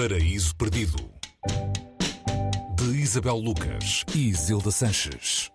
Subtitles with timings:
[0.00, 1.10] Paraíso Perdido
[2.76, 5.50] de Isabel Lucas e Zilda Sanches.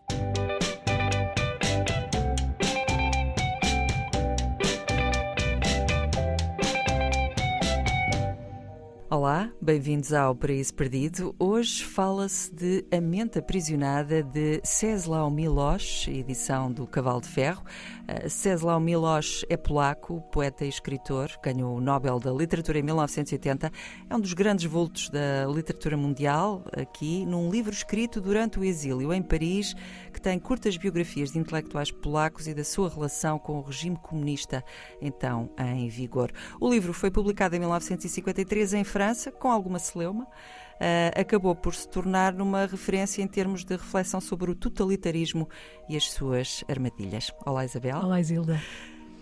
[9.14, 11.36] Olá, bem-vindos ao Paraíso Perdido.
[11.38, 17.64] Hoje fala-se de A Mente Aprisionada de Ceslau Miloš, edição do Cavalo de Ferro.
[18.10, 23.72] Uh, Ceslau Miloš é polaco, poeta e escritor, ganhou o Nobel da Literatura em 1980.
[24.10, 29.14] É um dos grandes vultos da literatura mundial, aqui num livro escrito durante o exílio
[29.14, 29.76] em Paris,
[30.12, 34.66] que tem curtas biografias de intelectuais polacos e da sua relação com o regime comunista,
[35.00, 36.32] então em vigor.
[36.60, 41.76] O livro foi publicado em 1953 em França França, com alguma celeuma, uh, acabou por
[41.76, 45.50] se tornar numa referência em termos de reflexão sobre o totalitarismo
[45.90, 47.30] e as suas armadilhas.
[47.46, 47.98] Olá, Isabel.
[47.98, 48.62] Olá, Isilda.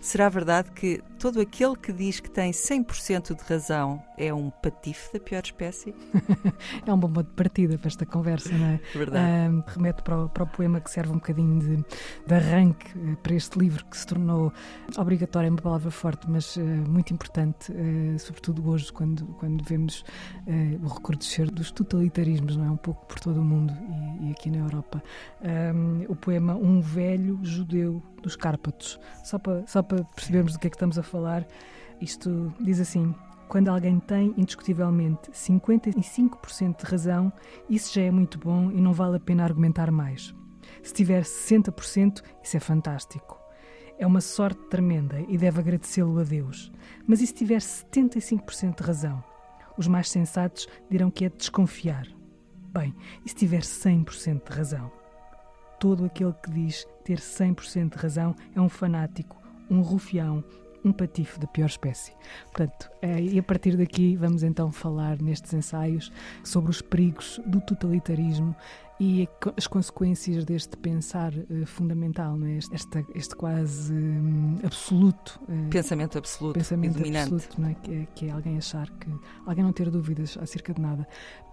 [0.02, 5.12] Será verdade que todo aquele que diz que tem 100% de razão é um patife
[5.12, 5.94] da pior espécie?
[6.84, 8.80] é um bom ponto de partida para esta conversa, não é?
[8.92, 9.54] Verdade.
[9.54, 11.84] Uh, remeto para o, para o, poema que serve um bocadinho de,
[12.26, 14.52] de, arranque eh, para este livro que se tornou
[14.96, 20.04] obrigatório, é uma palavra forte, mas uh, muito importante, uh, sobretudo hoje, quando, quando vemos
[20.82, 22.70] o recrudescer dos totalitarismos, não é?
[22.70, 23.72] Um pouco por todo o mundo
[24.20, 25.00] e, e aqui na Europa.
[26.08, 28.98] o poema Um Velho Judeu dos Cárpatos.
[29.22, 31.46] Só para, só para percebermos do que é que estamos a falar,
[32.00, 33.14] isto diz assim:
[33.48, 37.32] quando alguém tem indiscutivelmente 55% de razão,
[37.68, 40.34] isso já é muito bom e não vale a pena argumentar mais.
[40.82, 43.40] Se tiver 60%, isso é fantástico.
[43.98, 46.72] É uma sorte tremenda e deve agradecê-lo a Deus.
[47.06, 49.22] Mas e se tiver 75% de razão?
[49.76, 52.06] Os mais sensatos dirão que é de desconfiar.
[52.72, 54.90] Bem, e se tiver 100% de razão?
[55.82, 60.44] todo aquele que diz ter 100% de razão é um fanático, um rufião,
[60.84, 62.12] um patife da pior espécie.
[62.52, 66.10] Portanto, é, e a partir daqui vamos então falar nestes ensaios
[66.42, 68.54] sobre os perigos do totalitarismo
[69.00, 72.58] e as consequências deste pensar uh, fundamental, não é?
[72.58, 77.74] este, este, este quase um, absoluto uh, pensamento absoluto pensamento dominante, absoluto, não é?
[77.74, 79.08] Que, é, que é alguém achar que
[79.44, 81.08] alguém não ter dúvidas acerca de nada,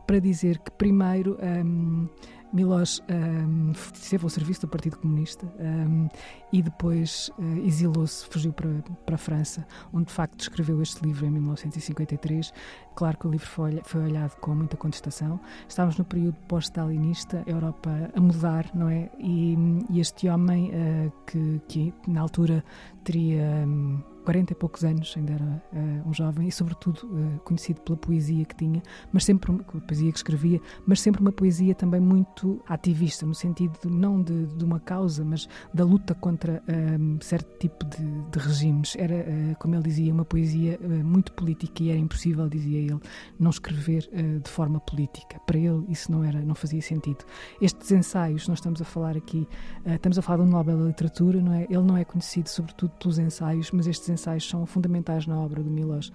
[0.10, 2.08] para dizer que primeiro um,
[2.52, 6.08] Miloš um, esteve ao serviço do Partido Comunista um,
[6.52, 8.70] e depois uh, exilou-se, fugiu para,
[9.06, 12.52] para a França, onde de facto escreveu este livro em 1953.
[12.96, 15.40] Claro que o livro foi, foi olhado com muita contestação.
[15.68, 19.12] Estávamos no período pós-stalinista, a Europa a mudar, não é?
[19.20, 19.56] E,
[19.92, 22.66] e este homem, uh, que, que na altura
[23.04, 23.64] teria.
[23.64, 27.98] Um, 40 e poucos anos, ainda era uh, um jovem e, sobretudo, uh, conhecido pela
[27.98, 28.80] poesia que tinha,
[29.12, 33.76] mas sempre uma poesia que escrevia, mas sempre uma poesia também muito ativista, no sentido
[33.82, 36.62] de, não de, de, uma causa, mas da luta contra
[37.00, 38.96] um, certo tipo de, de, regimes.
[39.00, 43.00] Era, uh, como ele dizia, uma poesia muito política e era impossível, dizia ele,
[43.40, 44.08] não escrever
[44.44, 45.40] de forma política.
[45.48, 47.26] Para ele isso não era, não fazia sentido.
[47.60, 49.48] Estes ensaios, nós estamos a falar aqui,
[49.86, 51.64] estamos a falar um Nobel da Literatura, não é?
[51.64, 55.70] Ele não é conhecido sobretudo pelos ensaios, mas estes ensaios são fundamentais na obra do
[55.70, 56.12] Milos.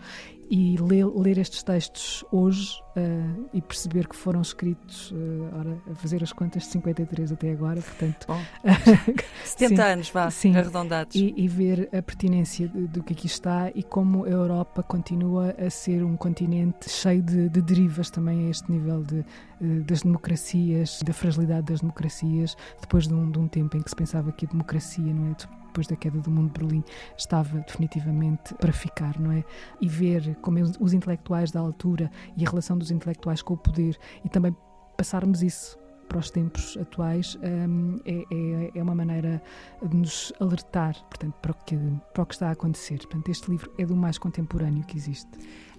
[0.51, 5.95] E ler, ler estes textos hoje uh, e perceber que foram escritos, uh, ora, a
[5.95, 8.27] fazer as contas de 53 até agora, portanto.
[8.27, 8.41] Bom,
[9.45, 11.15] 70 sim, anos, vá, sim, arredondados.
[11.17, 15.55] E, e, ver a pertinência do, do que aqui está e como a Europa continua
[15.59, 20.03] a ser um continente cheio de, de derivas também a este nível de, uh, das
[20.03, 24.31] democracias, da fragilidade das democracias, depois de um, de um tempo em que se pensava
[24.33, 25.65] que a democracia, não é?
[25.75, 26.85] depois da queda do mundo de Berlim,
[27.19, 29.45] estava definitivamente para ficar, não é?
[29.81, 33.99] E ver como os intelectuais da altura e a relação dos intelectuais com o poder
[34.25, 34.55] e também
[34.97, 35.79] passarmos isso
[36.09, 39.43] para os tempos atuais um, é, é, é, uma maneira
[39.83, 41.77] de nos alertar, portanto, para o, que,
[42.13, 42.99] para o que está a acontecer.
[42.99, 45.31] Portanto, este livro é do mais contemporâneo que existe.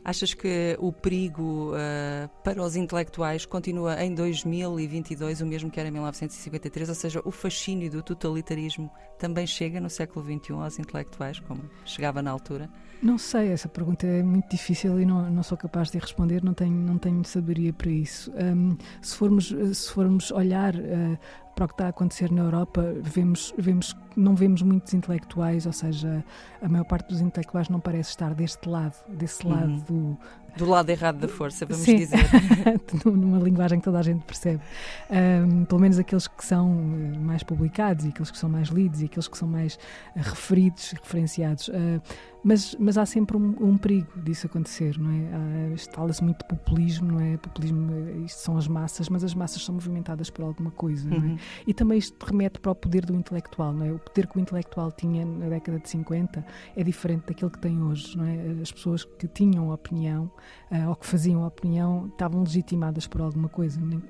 [0.06, 5.90] Achas que o perigo uh, para os intelectuais continua em 2022 o mesmo que era
[5.90, 6.90] em 1953?
[6.90, 12.22] Ou seja, o fascínio do totalitarismo também chega no século XXI aos intelectuais, como chegava
[12.22, 12.70] na altura?
[13.02, 16.54] Não sei, essa pergunta é muito difícil e não, não sou capaz de responder, não
[16.54, 18.32] tenho, não tenho sabedoria para isso.
[18.32, 21.18] Um, se, formos, se formos olhar uh,
[21.56, 25.72] para o que está a acontecer na Europa, vemos, vemos, não vemos muitos intelectuais, ou
[25.72, 26.24] seja,
[26.62, 29.80] a maior parte dos intelectuais não parece estar deste lado, desse lado uhum.
[29.80, 30.18] do,
[30.56, 31.98] do lado errado da força, vamos Sim.
[31.98, 32.20] dizer.
[33.06, 34.62] Numa linguagem que toda a gente percebe.
[35.10, 39.02] Um, pelo menos aqueles que são eh, mais publicados e aqueles que são mais lidos
[39.02, 41.68] e aqueles que são mais uh, referidos, referenciados.
[41.68, 42.02] Uh,
[42.46, 45.76] mas, mas há sempre um, um, perigo disso acontecer, não é?
[45.92, 47.38] Fala-se muito de populismo, não é?
[47.38, 47.92] Populismo,
[48.24, 51.20] isto são as massas, mas as massas são movimentadas por alguma coisa, não é?
[51.22, 51.38] Uhum.
[51.66, 53.92] E também isto remete para o poder do intelectual, não é?
[53.92, 57.82] O poder que o intelectual tinha na década de 50 é diferente daquele que tem
[57.82, 58.62] hoje, não é?
[58.62, 60.30] As pessoas que tinham opinião
[60.72, 64.02] uh, ou que faziam opinião estavam legitimadas por alguma coisa, nem,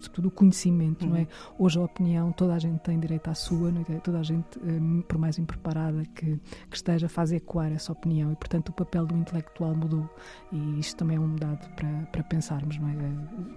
[0.00, 1.10] sobretudo o conhecimento, uhum.
[1.10, 1.20] não é?
[1.20, 1.26] Uhum.
[1.58, 3.98] Hoje a opinião, toda a gente tem direito à sua, é?
[4.00, 8.36] toda a gente, um, por mais impreparada que, que esteja, faz ecoar essa opinião e,
[8.36, 10.08] portanto, o papel do intelectual mudou
[10.52, 12.94] e isto também é um dado para, para pensarmos, não é?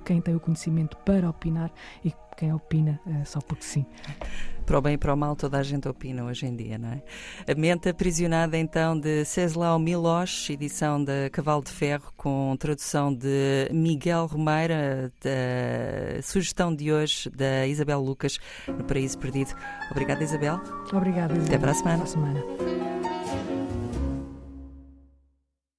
[0.06, 1.72] Quem tem o conhecimento para opinar
[2.04, 3.86] e quem opina uh, só porque sim.
[4.66, 6.90] Para o bem e para o mal, toda a gente opina hoje em dia, não
[6.90, 7.02] é?
[7.52, 13.68] A mente aprisionada, então, de Ceslau Miloš, edição da Cavalo de Ferro, com tradução de
[13.72, 19.54] Miguel Romeira, da sugestão de hoje da Isabel Lucas, no Paraíso Perdido.
[19.92, 20.60] Obrigada, Isabel.
[20.92, 21.48] Obrigada, Isabel.
[21.48, 21.98] Até para a semana.
[21.98, 22.73] Para a semana.